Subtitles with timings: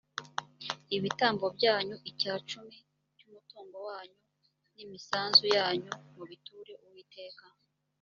[0.97, 2.75] ibitambo byanyu, icya cumi
[3.17, 4.19] cy’umutungo wanyu,
[4.75, 7.45] n’imisanzu yanyu mubiture uwiteka